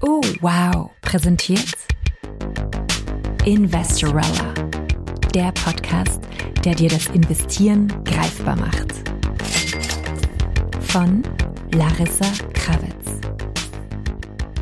[0.00, 0.90] Oh, wow.
[1.02, 1.74] Präsentiert
[3.44, 4.54] Investorella.
[5.34, 6.20] Der Podcast,
[6.64, 8.92] der dir das Investieren greifbar macht.
[10.80, 11.22] Von
[11.74, 13.20] Larissa Krawitz.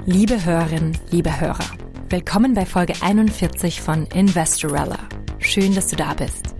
[0.04, 1.64] Liebe Hörerinnen, liebe Hörer,
[2.11, 4.98] willkommen bei Folge 41 von Investorella.
[5.38, 6.54] Schön, dass du da bist.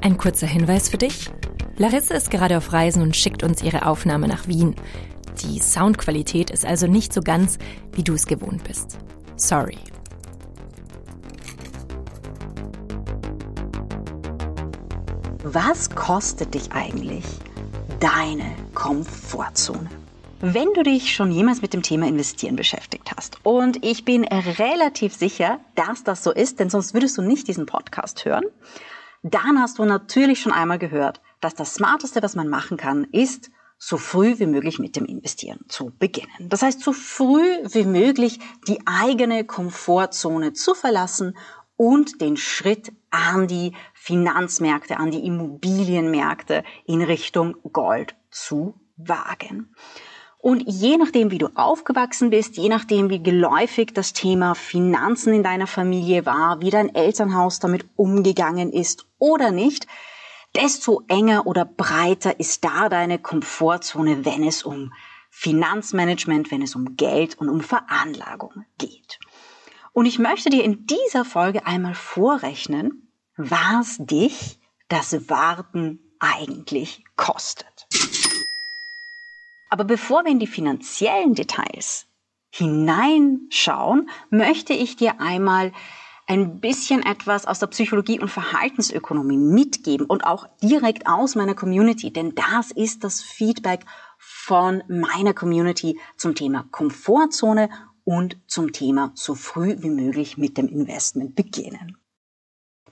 [0.00, 1.30] Ein kurzer Hinweis für dich.
[1.76, 4.74] Larissa ist gerade auf Reisen und schickt uns ihre Aufnahme nach Wien.
[5.42, 7.58] Die Soundqualität ist also nicht so ganz,
[7.92, 8.98] wie du es gewohnt bist.
[9.36, 9.78] Sorry.
[15.44, 17.24] Was kostet dich eigentlich
[18.00, 19.88] deine Komfortzone?
[20.40, 25.14] Wenn du dich schon jemals mit dem Thema Investieren beschäftigt hast, und ich bin relativ
[25.14, 28.44] sicher, dass das so ist, denn sonst würdest du nicht diesen Podcast hören,
[29.22, 33.50] dann hast du natürlich schon einmal gehört, dass das Smarteste, was man machen kann, ist,
[33.78, 36.48] so früh wie möglich mit dem Investieren zu beginnen.
[36.48, 41.36] Das heißt, so früh wie möglich die eigene Komfortzone zu verlassen
[41.76, 49.74] und den Schritt an die Finanzmärkte, an die Immobilienmärkte in Richtung Gold zu wagen.
[50.40, 55.42] Und je nachdem, wie du aufgewachsen bist, je nachdem, wie geläufig das Thema Finanzen in
[55.42, 59.86] deiner Familie war, wie dein Elternhaus damit umgegangen ist oder nicht,
[60.54, 64.92] desto enger oder breiter ist da deine Komfortzone, wenn es um
[65.30, 69.18] Finanzmanagement, wenn es um Geld und um Veranlagung geht.
[69.92, 77.86] Und ich möchte dir in dieser Folge einmal vorrechnen, was dich das Warten eigentlich kostet.
[79.70, 82.06] Aber bevor wir in die finanziellen Details
[82.50, 85.72] hineinschauen, möchte ich dir einmal
[86.28, 92.12] ein bisschen etwas aus der Psychologie und Verhaltensökonomie mitgeben und auch direkt aus meiner Community,
[92.12, 93.86] denn das ist das Feedback
[94.18, 97.70] von meiner Community zum Thema Komfortzone
[98.04, 101.96] und zum Thema so früh wie möglich mit dem Investment beginnen.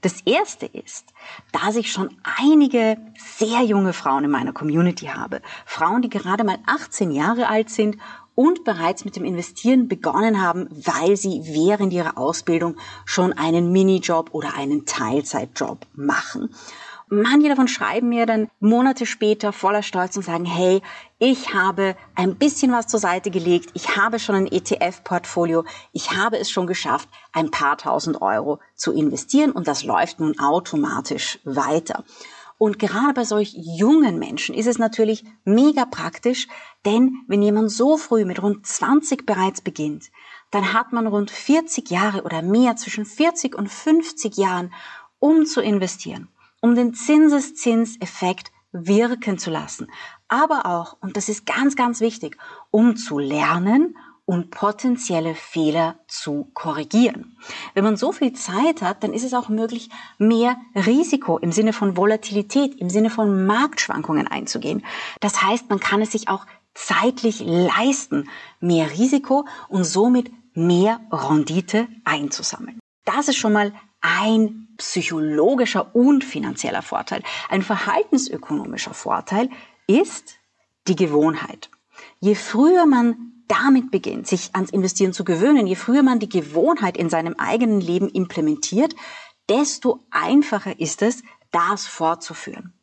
[0.01, 1.07] Das erste ist,
[1.53, 5.43] dass ich schon einige sehr junge Frauen in meiner Community habe.
[5.65, 7.97] Frauen, die gerade mal 18 Jahre alt sind
[8.37, 14.29] und bereits mit dem Investieren begonnen haben, weil sie während ihrer Ausbildung schon einen Minijob
[14.33, 16.51] oder einen Teilzeitjob machen.
[17.09, 20.83] Manche davon schreiben mir dann Monate später voller Stolz und sagen, hey,
[21.21, 26.37] ich habe ein bisschen was zur Seite gelegt, ich habe schon ein ETF-Portfolio, ich habe
[26.37, 32.03] es schon geschafft, ein paar tausend Euro zu investieren und das läuft nun automatisch weiter.
[32.59, 36.49] Und gerade bei solch jungen Menschen ist es natürlich mega praktisch,
[36.87, 40.11] denn wenn jemand so früh mit rund 20 bereits beginnt,
[40.51, 44.73] dann hat man rund 40 Jahre oder mehr zwischen 40 und 50 Jahren,
[45.19, 46.29] um zu investieren,
[46.61, 49.89] um den Zinseszinseffekt wirken zu lassen.
[50.29, 52.37] Aber auch, und das ist ganz, ganz wichtig,
[52.71, 57.39] um zu lernen und potenzielle Fehler zu korrigieren.
[57.75, 59.89] Wenn man so viel Zeit hat, dann ist es auch möglich,
[60.19, 64.85] mehr Risiko im Sinne von Volatilität, im Sinne von Marktschwankungen einzugehen.
[65.21, 66.45] Das heißt, man kann es sich auch
[66.75, 68.29] zeitlich leisten,
[68.61, 72.81] mehr Risiko und somit mehr Rendite einzusammeln.
[73.05, 77.23] Das ist schon mal ein psychologischer und finanzieller Vorteil.
[77.49, 79.49] Ein verhaltensökonomischer Vorteil
[79.87, 80.37] ist
[80.89, 81.71] die Gewohnheit.
[82.21, 86.97] Je früher man damit beginnt, sich ans Investieren zu gewöhnen, je früher man die Gewohnheit
[86.97, 88.95] in seinem eigenen Leben implementiert,
[89.49, 92.75] desto einfacher ist es, das fortzuführen.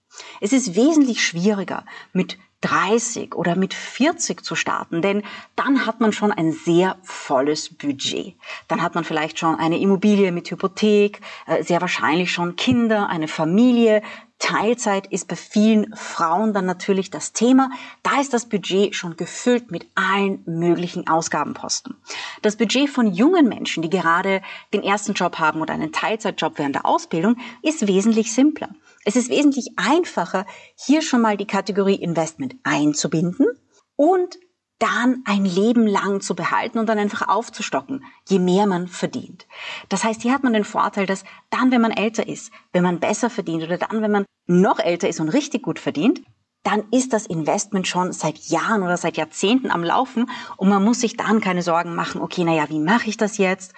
[0.41, 5.23] Es ist wesentlich schwieriger, mit 30 oder mit 40 zu starten, denn
[5.55, 8.35] dann hat man schon ein sehr volles Budget.
[8.67, 13.27] Dann hat man vielleicht schon eine Immobilie mit Hypothek, äh, sehr wahrscheinlich schon Kinder, eine
[13.27, 14.01] Familie,
[14.43, 17.69] Teilzeit ist bei vielen Frauen dann natürlich das Thema.
[18.03, 21.95] Da ist das Budget schon gefüllt mit allen möglichen Ausgabenposten.
[22.41, 24.41] Das Budget von jungen Menschen, die gerade
[24.73, 28.69] den ersten Job haben oder einen Teilzeitjob während der Ausbildung, ist wesentlich simpler.
[29.05, 33.47] Es ist wesentlich einfacher, hier schon mal die Kategorie Investment einzubinden
[33.95, 34.37] und
[34.79, 39.47] dann ein Leben lang zu behalten und dann einfach aufzustocken, je mehr man verdient.
[39.87, 42.99] Das heißt, hier hat man den Vorteil, dass dann, wenn man älter ist, wenn man
[42.99, 46.21] besser verdient oder dann, wenn man noch älter ist und richtig gut verdient,
[46.63, 51.01] dann ist das Investment schon seit Jahren oder seit Jahrzehnten am Laufen und man muss
[51.01, 53.73] sich dann keine Sorgen machen, okay, naja, wie mache ich das jetzt?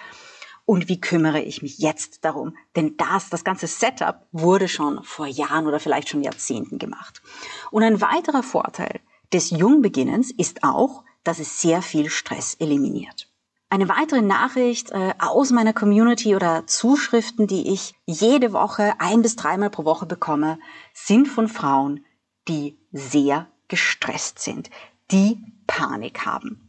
[0.66, 2.56] Und wie kümmere ich mich jetzt darum?
[2.74, 7.22] Denn das, das ganze Setup wurde schon vor Jahren oder vielleicht schon Jahrzehnten gemacht.
[7.70, 9.00] Und ein weiterer Vorteil
[9.32, 13.28] des Jungbeginnens ist auch, dass es sehr viel Stress eliminiert.
[13.68, 19.36] Eine weitere Nachricht äh, aus meiner Community oder Zuschriften, die ich jede Woche ein bis
[19.36, 20.58] dreimal pro Woche bekomme,
[20.94, 22.04] sind von Frauen,
[22.48, 24.70] die sehr gestresst sind,
[25.10, 26.68] die Panik haben.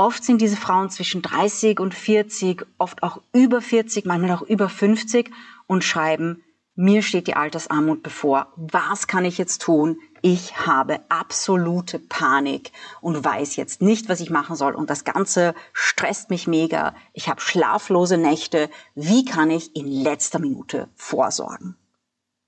[0.00, 4.70] Oft sind diese Frauen zwischen 30 und 40, oft auch über 40, manchmal auch über
[4.70, 5.30] 50
[5.66, 6.42] und schreiben,
[6.74, 8.50] mir steht die Altersarmut bevor.
[8.56, 9.98] Was kann ich jetzt tun?
[10.22, 14.74] Ich habe absolute Panik und weiß jetzt nicht, was ich machen soll.
[14.74, 16.94] Und das Ganze stresst mich mega.
[17.12, 18.70] Ich habe schlaflose Nächte.
[18.94, 21.76] Wie kann ich in letzter Minute vorsorgen?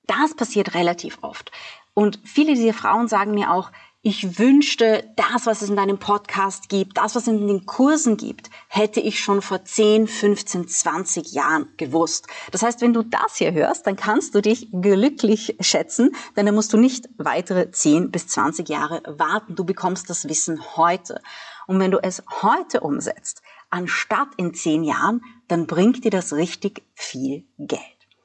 [0.07, 1.53] Das passiert relativ oft.
[1.93, 3.71] Und viele dieser Frauen sagen mir auch,
[4.05, 8.17] ich wünschte, das, was es in deinem Podcast gibt, das, was es in den Kursen
[8.17, 12.27] gibt, hätte ich schon vor 10, 15, 20 Jahren gewusst.
[12.51, 16.55] Das heißt, wenn du das hier hörst, dann kannst du dich glücklich schätzen, denn dann
[16.57, 19.55] musst du nicht weitere 10 bis 20 Jahre warten.
[19.55, 21.21] Du bekommst das Wissen heute.
[21.69, 23.41] Und wenn du es heute umsetzt,
[23.71, 27.81] anstatt in 10 Jahren, dann bringt dir das richtig viel Geld.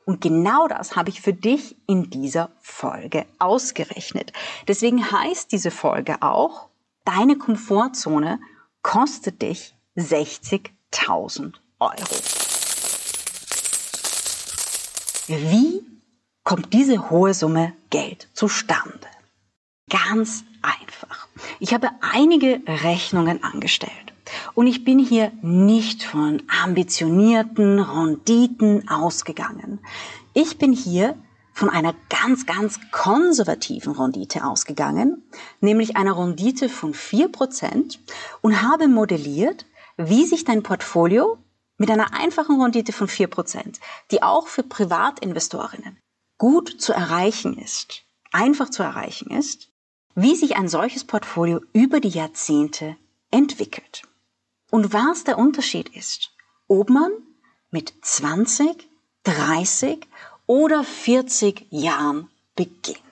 [0.07, 4.31] Und genau das habe ich für dich in dieser Folge ausgerechnet.
[4.65, 6.69] Deswegen heißt diese Folge auch,
[7.03, 8.39] deine Komfortzone
[8.81, 12.15] kostet dich 60.000 Euro.
[15.27, 15.85] Wie
[16.45, 19.09] kommt diese hohe Summe Geld zustande?
[19.89, 21.27] Ganz einfach.
[21.59, 24.13] Ich habe einige Rechnungen angestellt.
[24.57, 29.79] Und ich bin hier nicht von ambitionierten Renditen ausgegangen.
[30.33, 31.15] Ich bin hier
[31.53, 35.21] von einer ganz, ganz konservativen Rendite ausgegangen,
[35.61, 37.99] nämlich einer Rendite von vier Prozent
[38.41, 41.37] und habe modelliert, wie sich dein Portfolio
[41.77, 43.79] mit einer einfachen Rendite von vier Prozent,
[44.09, 45.99] die auch für Privatinvestorinnen
[46.39, 49.69] gut zu erreichen ist, einfach zu erreichen ist,
[50.15, 52.95] wie sich ein solches Portfolio über die Jahrzehnte
[53.29, 54.06] entwickelt.
[54.69, 56.31] Und was der Unterschied ist,
[56.67, 57.11] ob man
[57.71, 58.89] mit 20,
[59.23, 60.07] 30
[60.45, 63.06] oder 40 Jahren beginnt.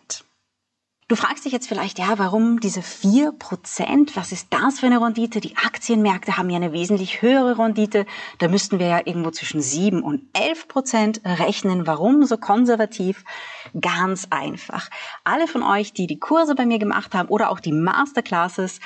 [1.08, 4.16] Du fragst dich jetzt vielleicht, ja, warum diese 4%?
[4.16, 5.40] Was ist das für eine Rendite?
[5.40, 8.08] Die Aktienmärkte haben ja eine wesentlich höhere Rendite.
[8.40, 11.86] Da müssten wir ja irgendwo zwischen 7 und 11% rechnen.
[11.86, 13.24] Warum so konservativ?
[13.80, 14.90] Ganz einfach.
[15.24, 18.80] Alle von euch, die die Kurse bei mir gemacht haben oder auch die Masterclasses,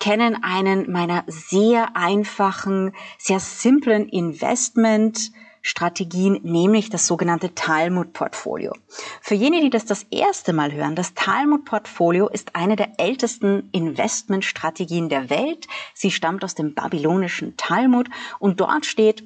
[0.00, 5.32] kennen einen meiner sehr einfachen, sehr simplen Investment
[5.62, 8.72] Strategien, nämlich das sogenannte Talmud-Portfolio.
[9.20, 15.08] Für jene, die das das erste Mal hören, das Talmud-Portfolio ist eine der ältesten Investmentstrategien
[15.08, 15.66] der Welt.
[15.94, 18.08] Sie stammt aus dem babylonischen Talmud
[18.38, 19.24] und dort steht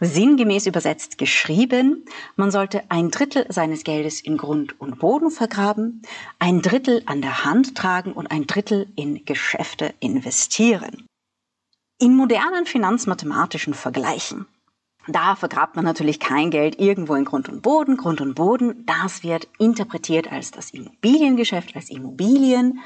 [0.00, 2.04] sinngemäß übersetzt geschrieben,
[2.36, 6.02] man sollte ein Drittel seines Geldes in Grund und Boden vergraben,
[6.38, 11.06] ein Drittel an der Hand tragen und ein Drittel in Geschäfte investieren.
[11.98, 14.46] In modernen finanzmathematischen Vergleichen
[15.08, 17.96] da vergrabt man natürlich kein Geld irgendwo in Grund und Boden.
[17.96, 22.80] Grund und Boden, das wird interpretiert als das Immobiliengeschäft, als Immobilien.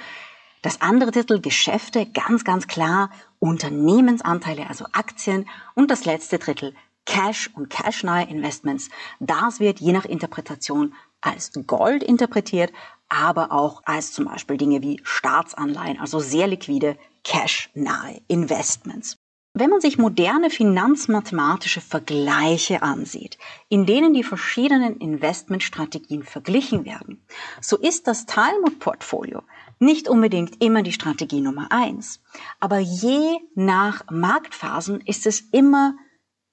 [0.62, 5.46] Das andere Drittel Geschäfte, ganz, ganz klar Unternehmensanteile, also Aktien.
[5.74, 6.74] Und das letzte Drittel
[7.04, 8.90] Cash und Cash-nahe Investments.
[9.20, 12.72] Das wird je nach Interpretation als Gold interpretiert,
[13.08, 19.16] aber auch als zum Beispiel Dinge wie Staatsanleihen, also sehr liquide Cash-nahe Investments.
[19.58, 23.38] Wenn man sich moderne finanzmathematische Vergleiche ansieht,
[23.70, 27.24] in denen die verschiedenen Investmentstrategien verglichen werden,
[27.62, 29.40] so ist das Talmud-Portfolio
[29.78, 32.20] nicht unbedingt immer die Strategie Nummer eins.
[32.60, 35.94] Aber je nach Marktphasen ist es immer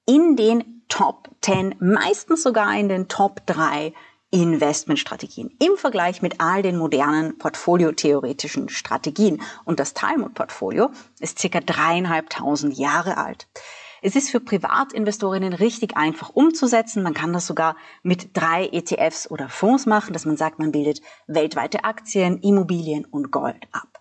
[0.06, 3.94] in den Top 10, meistens sogar in den Top 3
[4.34, 9.44] Investmentstrategien im Vergleich mit all den modernen portfoliotheoretischen Strategien.
[9.64, 13.48] Und das Talmud-Portfolio ist circa dreieinhalbtausend Jahre alt.
[14.02, 17.04] Es ist für Privatinvestorinnen richtig einfach umzusetzen.
[17.04, 21.02] Man kann das sogar mit drei ETFs oder Fonds machen, dass man sagt, man bildet
[21.28, 24.00] weltweite Aktien, Immobilien und Gold ab.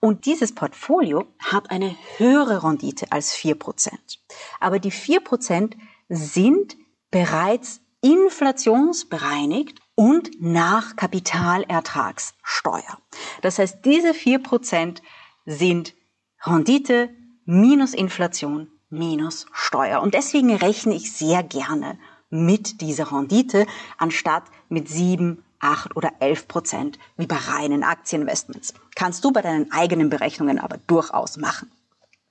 [0.00, 4.20] Und dieses Portfolio hat eine höhere Rendite als vier Prozent.
[4.58, 5.76] Aber die vier Prozent
[6.08, 6.78] sind
[7.10, 12.98] bereits inflationsbereinigt und nach Kapitalertragssteuer.
[13.42, 15.02] Das heißt, diese vier Prozent
[15.44, 15.94] sind
[16.42, 17.10] Rendite
[17.44, 20.02] minus Inflation minus Steuer.
[20.02, 23.66] Und deswegen rechne ich sehr gerne mit dieser Rendite,
[23.98, 28.74] anstatt mit sieben, acht oder elf Prozent wie bei reinen Aktieninvestments.
[28.94, 31.70] Kannst du bei deinen eigenen Berechnungen aber durchaus machen.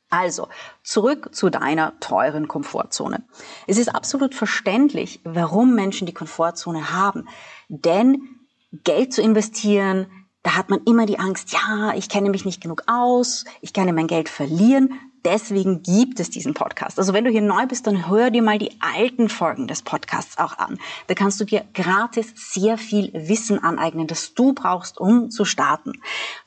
[0.09, 0.47] Also,
[0.83, 3.23] zurück zu deiner teuren Komfortzone.
[3.67, 7.27] Es ist absolut verständlich, warum Menschen die Komfortzone haben.
[7.67, 8.39] Denn
[8.71, 10.07] Geld zu investieren,
[10.41, 13.93] da hat man immer die Angst, ja, ich kenne mich nicht genug aus, ich kann
[13.93, 14.99] mein Geld verlieren.
[15.25, 16.97] Deswegen gibt es diesen Podcast.
[16.97, 20.37] Also wenn du hier neu bist, dann hör dir mal die alten Folgen des Podcasts
[20.37, 20.79] auch an.
[21.07, 25.93] Da kannst du dir gratis sehr viel Wissen aneignen, das du brauchst, um zu starten.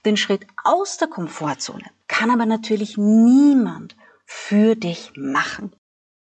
[0.04, 5.74] Den Schritt aus der Komfortzone kann aber natürlich niemand für dich machen.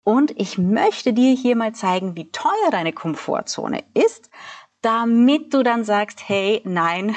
[0.04, 4.32] Und ich möchte dir hier mal zeigen, wie teuer deine Komfortzone ist,
[4.82, 7.16] damit du dann sagst, hey, nein,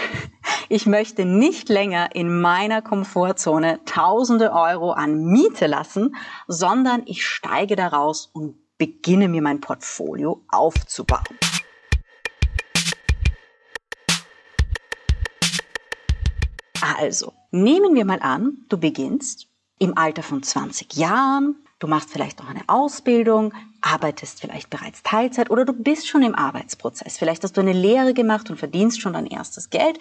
[0.68, 6.16] ich möchte nicht länger in meiner Komfortzone tausende Euro an Miete lassen,
[6.48, 11.38] sondern ich steige daraus und beginne mir mein Portfolio aufzubauen.
[16.98, 19.46] Also, nehmen wir mal an, du beginnst
[19.78, 23.52] im Alter von 20 Jahren, du machst vielleicht noch eine Ausbildung,
[23.82, 27.18] arbeitest vielleicht bereits Teilzeit oder du bist schon im Arbeitsprozess.
[27.18, 29.98] Vielleicht hast du eine Lehre gemacht und verdienst schon dein erstes Geld.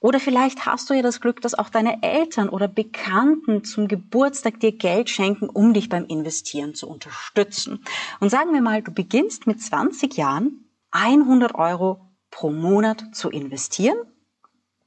[0.00, 4.58] Oder vielleicht hast du ja das Glück, dass auch deine Eltern oder Bekannten zum Geburtstag
[4.58, 7.84] dir Geld schenken, um dich beim Investieren zu unterstützen.
[8.18, 12.00] Und sagen wir mal, du beginnst mit 20 Jahren 100 Euro
[12.32, 13.96] pro Monat zu investieren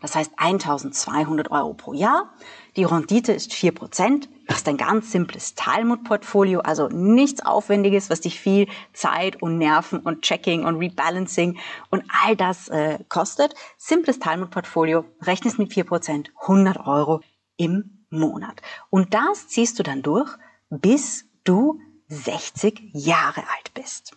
[0.05, 2.31] das heißt 1200 Euro pro Jahr.
[2.75, 4.27] Die Rendite ist 4%.
[4.47, 9.99] Das ist ein ganz simples Talmud-Portfolio, also nichts Aufwendiges, was dich viel Zeit und Nerven
[9.99, 11.57] und Checking und Rebalancing
[11.89, 13.55] und all das äh, kostet.
[13.77, 17.21] Simples Talmud-Portfolio, rechnest mit 4%, 100 Euro
[17.57, 18.61] im Monat.
[18.91, 20.29] Und das ziehst du dann durch,
[20.69, 24.15] bis du 60 Jahre alt bist.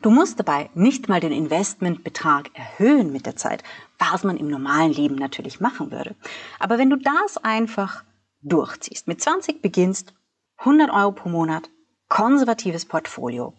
[0.00, 3.62] Du musst dabei nicht mal den Investmentbetrag erhöhen mit der Zeit,
[4.00, 6.16] was man im normalen Leben natürlich machen würde.
[6.58, 8.02] Aber wenn du das einfach
[8.42, 10.14] durchziehst, mit 20 beginnst,
[10.58, 11.70] 100 Euro pro Monat,
[12.08, 13.54] konservatives Portfolio,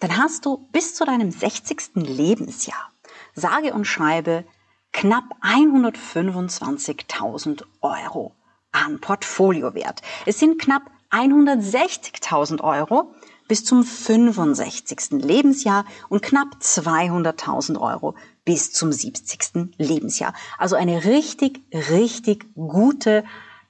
[0.00, 1.92] dann hast du bis zu deinem 60.
[1.94, 2.90] Lebensjahr,
[3.34, 4.44] sage und schreibe,
[4.92, 8.34] knapp 125.000 Euro
[8.72, 10.02] an Portfoliowert.
[10.26, 13.14] Es sind knapp 160.000 Euro,
[13.46, 15.22] bis zum 65.
[15.22, 19.74] Lebensjahr und knapp 200.000 Euro bis zum 70.
[19.78, 20.34] Lebensjahr.
[20.58, 23.24] Also eine richtig, richtig gute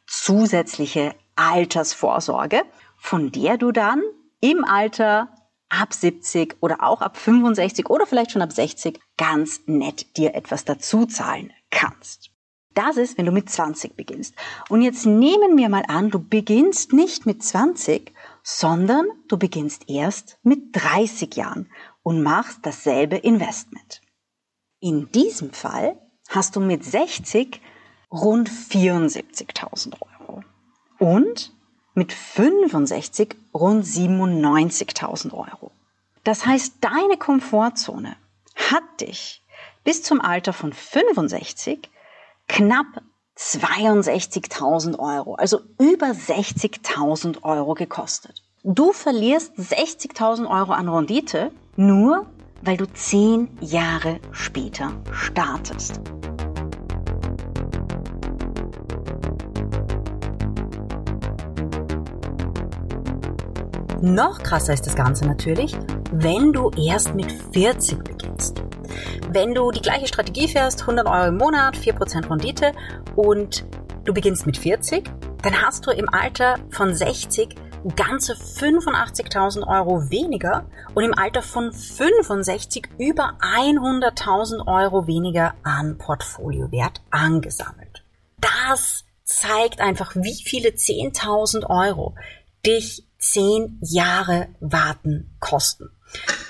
[0.06, 2.62] zusätzliche Altersvorsorge,
[2.96, 4.02] von der du dann
[4.40, 5.28] im Alter
[5.68, 10.64] ab 70 oder auch ab 65 oder vielleicht schon ab 60 ganz nett dir etwas
[10.64, 12.30] dazu zahlen kannst.
[12.74, 14.34] Das ist, wenn du mit 20 beginnst.
[14.68, 18.12] Und jetzt nehmen wir mal an, du beginnst nicht mit 20,
[18.42, 21.70] sondern du beginnst erst mit 30 Jahren
[22.02, 24.00] und machst dasselbe Investment.
[24.84, 25.96] In diesem Fall
[26.28, 27.58] hast du mit 60
[28.12, 30.42] rund 74.000 Euro
[30.98, 31.54] und
[31.94, 35.70] mit 65 rund 97.000 Euro.
[36.22, 38.16] Das heißt, deine Komfortzone
[38.56, 39.42] hat dich
[39.84, 41.88] bis zum Alter von 65
[42.46, 43.00] knapp
[43.38, 48.42] 62.000 Euro, also über 60.000 Euro gekostet.
[48.64, 52.26] Du verlierst 60.000 Euro an Rendite nur,
[52.64, 56.00] weil du zehn Jahre später startest.
[64.00, 65.74] Noch krasser ist das Ganze natürlich,
[66.12, 68.62] wenn du erst mit 40 beginnst.
[69.30, 72.72] Wenn du die gleiche Strategie fährst, 100 Euro im Monat, 4% Rendite
[73.16, 73.64] und
[74.04, 75.10] du beginnst mit 40,
[75.42, 77.54] dann hast du im Alter von 60
[77.96, 87.02] ganze 85.000 Euro weniger und im Alter von 65 über 100.000 Euro weniger an Portfoliowert
[87.10, 88.04] angesammelt.
[88.40, 92.14] Das zeigt einfach, wie viele 10.000 Euro
[92.64, 95.90] dich 10 Jahre warten kosten.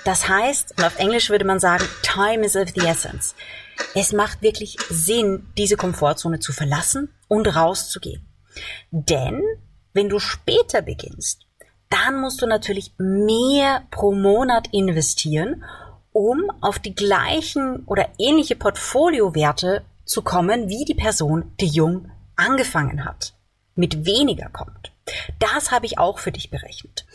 [0.03, 3.35] Das heißt, auf Englisch würde man sagen, time is of the essence.
[3.93, 8.27] Es macht wirklich Sinn, diese Komfortzone zu verlassen und rauszugehen.
[8.91, 9.41] Denn
[9.95, 11.47] wenn du später beginnst,
[11.89, 15.63] dann musst du natürlich mehr pro Monat investieren,
[16.11, 23.05] um auf die gleichen oder ähnliche Portfoliowerte zu kommen, wie die Person, die jung angefangen
[23.05, 23.33] hat,
[23.75, 24.91] mit weniger kommt.
[25.39, 27.05] Das habe ich auch für dich berechnet.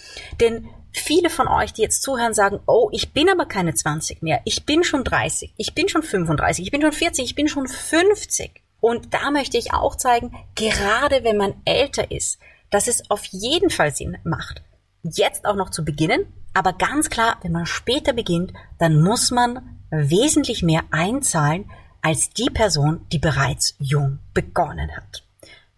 [0.41, 4.41] Denn viele von euch, die jetzt zuhören, sagen, oh, ich bin aber keine 20 mehr,
[4.45, 7.69] ich bin schon 30, ich bin schon 35, ich bin schon 40, ich bin schon
[7.69, 8.63] 50.
[8.81, 12.39] Und da möchte ich auch zeigen, gerade wenn man älter ist,
[12.71, 14.63] dass es auf jeden Fall Sinn macht,
[15.03, 16.27] jetzt auch noch zu beginnen.
[16.55, 21.71] Aber ganz klar, wenn man später beginnt, dann muss man wesentlich mehr einzahlen
[22.03, 25.25] als die Person, die bereits jung begonnen hat.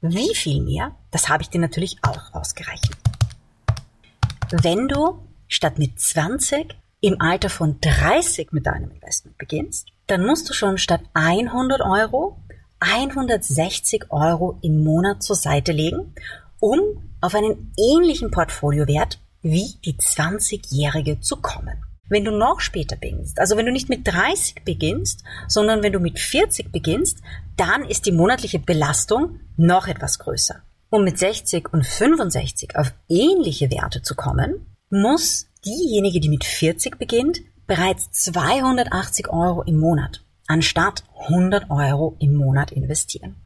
[0.01, 2.99] Wie viel mehr, das habe ich dir natürlich auch ausgerechnet.
[4.51, 5.19] Wenn du
[5.49, 10.79] statt mit 20 im Alter von 30 mit deinem Investment beginnst, dann musst du schon
[10.79, 12.39] statt 100 Euro
[12.83, 16.15] 160 Euro im Monat zur Seite legen,
[16.63, 16.79] um
[17.21, 21.85] auf einen ähnlichen Portfoliowert wie die 20-Jährige zu kommen.
[22.09, 25.99] Wenn du noch später beginnst, also wenn du nicht mit 30 beginnst, sondern wenn du
[25.99, 27.19] mit 40 beginnst,
[27.57, 30.63] dann ist die monatliche Belastung noch etwas größer.
[30.89, 36.99] Um mit 60 und 65 auf ähnliche Werte zu kommen, muss diejenige, die mit 40
[36.99, 43.37] beginnt, bereits 280 Euro im Monat anstatt 100 Euro im Monat investieren.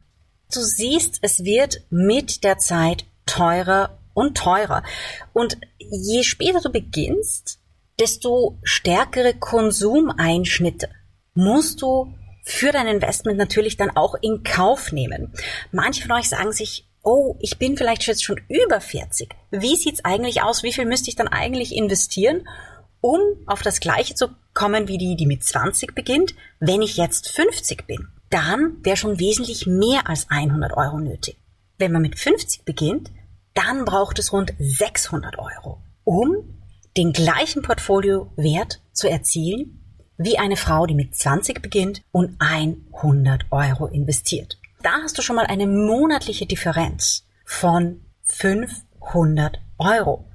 [0.53, 4.83] Du siehst, es wird mit der Zeit teurer und teurer.
[5.33, 7.59] Und je später du beginnst,
[7.99, 10.89] desto stärkere Konsumeinschnitte
[11.33, 12.13] musst du
[12.43, 15.33] für dein Investment natürlich dann auch in Kauf nehmen.
[15.71, 19.35] Manche von euch sagen sich, oh, ich bin vielleicht jetzt schon über 40.
[19.51, 20.63] Wie sieht's eigentlich aus?
[20.63, 22.47] Wie viel müsste ich dann eigentlich investieren,
[23.01, 27.29] um auf das Gleiche zu kommen wie die, die mit 20 beginnt, wenn ich jetzt
[27.29, 28.07] 50 bin?
[28.29, 31.37] Dann wäre schon wesentlich mehr als 100 Euro nötig.
[31.77, 33.11] Wenn man mit 50 beginnt,
[33.53, 36.59] dann braucht es rund 600 Euro, um
[36.95, 39.83] den gleichen Portfoliowert zu erzielen
[40.17, 44.57] wie eine Frau, die mit 20 beginnt und 100 Euro investiert.
[44.81, 50.25] Da hast du schon mal eine monatliche Differenz von 500 Euro.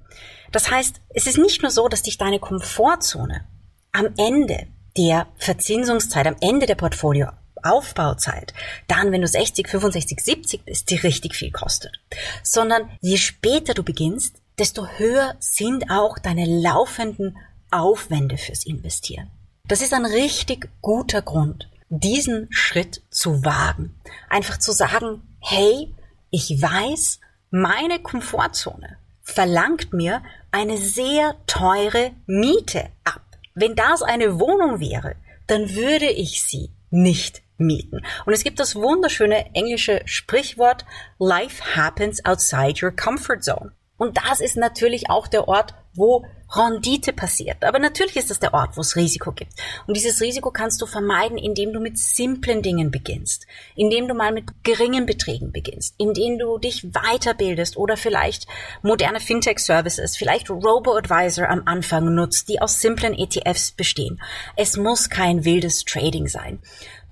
[0.52, 3.44] Das heißt, es ist nicht nur so, dass dich deine Komfortzone
[3.92, 7.28] am Ende der Verzinsungszeit, am Ende der Portfolio
[7.62, 8.54] Aufbauzeit,
[8.88, 12.00] dann, wenn du 60, 65, 70 bist, die richtig viel kostet.
[12.42, 17.36] Sondern je später du beginnst, desto höher sind auch deine laufenden
[17.70, 19.30] Aufwände fürs Investieren.
[19.64, 23.94] Das ist ein richtig guter Grund, diesen Schritt zu wagen.
[24.28, 25.94] Einfach zu sagen, hey,
[26.30, 33.22] ich weiß, meine Komfortzone verlangt mir eine sehr teure Miete ab.
[33.54, 35.16] Wenn das eine Wohnung wäre,
[35.46, 38.00] dann würde ich sie nicht mieten.
[38.26, 40.84] Und es gibt das wunderschöne englische Sprichwort
[41.18, 43.72] Life happens outside your comfort zone.
[43.96, 47.64] Und das ist natürlich auch der Ort, wo Rendite passiert.
[47.64, 49.52] Aber natürlich ist das der Ort, wo es Risiko gibt.
[49.86, 54.32] Und dieses Risiko kannst du vermeiden, indem du mit simplen Dingen beginnst, indem du mal
[54.32, 58.46] mit geringen Beträgen beginnst, indem du dich weiterbildest oder vielleicht
[58.82, 64.20] moderne Fintech-Services, vielleicht Robo-Advisor am Anfang nutzt, die aus simplen ETFs bestehen.
[64.56, 66.60] Es muss kein wildes Trading sein.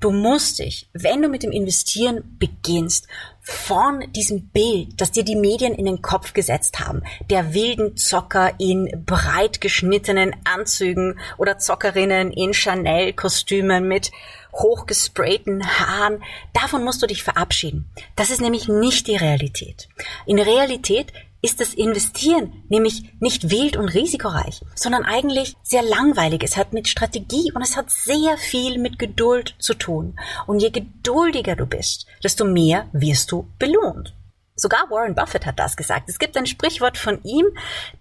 [0.01, 3.07] Du musst dich, wenn du mit dem Investieren beginnst,
[3.43, 8.55] von diesem Bild, das dir die Medien in den Kopf gesetzt haben, der wilden Zocker
[8.59, 14.11] in breit geschnittenen Anzügen oder Zockerinnen in Chanel-Kostümen mit
[14.53, 16.23] hochgesprayten Haaren,
[16.55, 17.91] davon musst du dich verabschieden.
[18.17, 19.89] Das ist nämlich nicht die Realität.
[20.27, 26.43] In Realität ist das Investieren nämlich nicht wild und risikoreich, sondern eigentlich sehr langweilig.
[26.43, 30.19] Es hat mit Strategie und es hat sehr viel mit Geduld zu tun.
[30.47, 34.15] Und je geduldiger du bist, desto mehr wirst du belohnt.
[34.55, 36.09] Sogar Warren Buffett hat das gesagt.
[36.09, 37.47] Es gibt ein Sprichwort von ihm,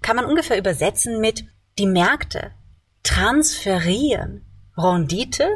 [0.01, 1.45] kann man ungefähr übersetzen mit
[1.77, 2.51] die Märkte
[3.03, 4.45] transferieren
[4.77, 5.47] Rendite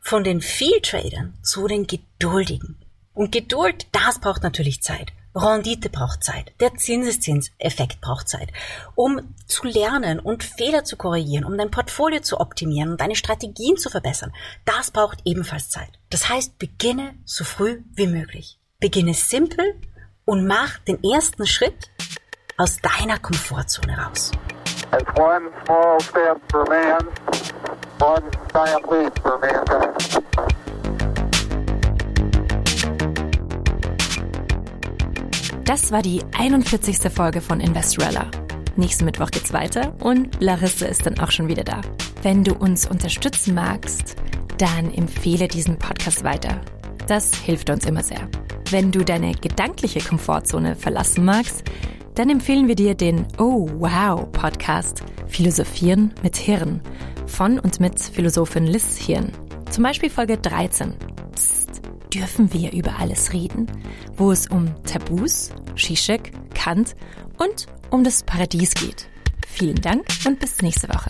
[0.00, 2.76] von den Vieltradern zu den Geduldigen.
[3.14, 5.12] Und Geduld, das braucht natürlich Zeit.
[5.38, 6.52] Rendite braucht Zeit.
[6.60, 8.52] Der Zinseszinseffekt braucht Zeit.
[8.94, 13.76] Um zu lernen und Fehler zu korrigieren, um dein Portfolio zu optimieren und deine Strategien
[13.76, 14.32] zu verbessern,
[14.64, 15.98] das braucht ebenfalls Zeit.
[16.10, 18.58] Das heißt, beginne so früh wie möglich.
[18.80, 19.80] Beginne simpel
[20.24, 21.90] und mach den ersten Schritt
[22.56, 24.32] aus deiner Komfortzone raus.
[25.16, 27.06] one small step for man,
[28.00, 30.17] one giant leap for mankind.
[35.68, 37.12] Das war die 41.
[37.12, 38.30] Folge von Investorella.
[38.76, 41.82] Nächsten Mittwoch geht's weiter und Larissa ist dann auch schon wieder da.
[42.22, 44.16] Wenn du uns unterstützen magst,
[44.56, 46.58] dann empfehle diesen Podcast weiter.
[47.06, 48.30] Das hilft uns immer sehr.
[48.70, 51.64] Wenn du deine gedankliche Komfortzone verlassen magst,
[52.14, 56.80] dann empfehlen wir dir den Oh Wow Podcast Philosophieren mit Hirn
[57.26, 59.32] von und mit Philosophin Liz Hirn.
[59.70, 60.94] Zum Beispiel Folge 13
[62.12, 63.70] dürfen wir über alles reden,
[64.16, 66.96] wo es um Tabus, Shishak, Kant
[67.38, 69.08] und um das Paradies geht.
[69.46, 71.08] Vielen Dank und bis nächste Woche.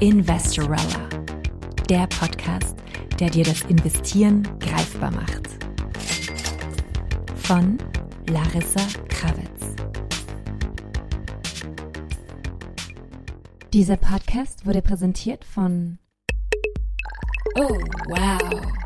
[0.00, 1.08] Investorella,
[1.88, 2.76] der Podcast,
[3.18, 5.48] der dir das Investieren greifbar macht.
[7.36, 7.78] Von
[8.28, 9.74] Larissa Krawitz.
[13.72, 15.98] Dieser Podcast wurde präsentiert von
[17.58, 18.85] Oh, wow.